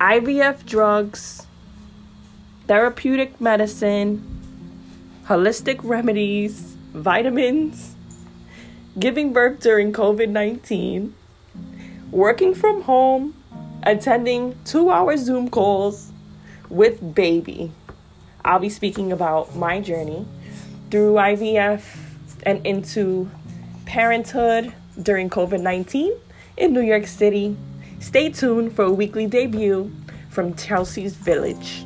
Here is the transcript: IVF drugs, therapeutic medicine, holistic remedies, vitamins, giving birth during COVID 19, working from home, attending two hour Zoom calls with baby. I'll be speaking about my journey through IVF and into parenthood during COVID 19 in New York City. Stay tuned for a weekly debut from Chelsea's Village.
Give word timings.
IVF 0.00 0.64
drugs, 0.64 1.44
therapeutic 2.68 3.40
medicine, 3.40 4.24
holistic 5.26 5.80
remedies, 5.82 6.76
vitamins, 6.92 7.96
giving 8.96 9.32
birth 9.32 9.58
during 9.58 9.92
COVID 9.92 10.28
19, 10.28 11.14
working 12.12 12.54
from 12.54 12.82
home, 12.82 13.34
attending 13.82 14.56
two 14.64 14.88
hour 14.88 15.16
Zoom 15.16 15.50
calls 15.50 16.12
with 16.68 17.16
baby. 17.16 17.72
I'll 18.44 18.60
be 18.60 18.70
speaking 18.70 19.10
about 19.10 19.56
my 19.56 19.80
journey 19.80 20.24
through 20.92 21.14
IVF 21.14 21.82
and 22.44 22.64
into 22.64 23.28
parenthood 23.84 24.72
during 25.02 25.28
COVID 25.28 25.60
19 25.60 26.12
in 26.56 26.72
New 26.72 26.82
York 26.82 27.08
City. 27.08 27.56
Stay 28.00 28.30
tuned 28.30 28.72
for 28.72 28.84
a 28.84 28.92
weekly 28.92 29.26
debut 29.26 29.90
from 30.30 30.54
Chelsea's 30.54 31.14
Village. 31.14 31.84